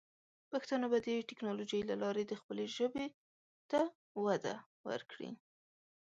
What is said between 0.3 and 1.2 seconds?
پښتانه به د